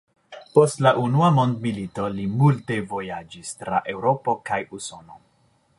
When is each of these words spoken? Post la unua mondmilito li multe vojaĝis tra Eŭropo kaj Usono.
Post 0.53 0.79
la 0.85 0.93
unua 1.01 1.27
mondmilito 1.35 2.07
li 2.15 2.25
multe 2.41 2.79
vojaĝis 2.95 3.53
tra 3.61 3.83
Eŭropo 3.95 4.39
kaj 4.51 4.63
Usono. 4.81 5.21